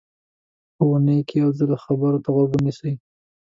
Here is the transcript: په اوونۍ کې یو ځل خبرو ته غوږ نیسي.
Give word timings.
په 0.75 0.81
اوونۍ 0.87 1.19
کې 1.27 1.35
یو 1.43 1.49
ځل 1.59 1.71
خبرو 1.83 2.23
ته 2.23 2.29
غوږ 2.35 2.51
نیسي. 2.65 2.93